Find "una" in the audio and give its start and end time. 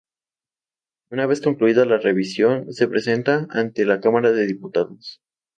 1.11-1.27